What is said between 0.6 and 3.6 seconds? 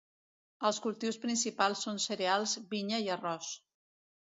Els cultius principals són cereals, vinya i arròs.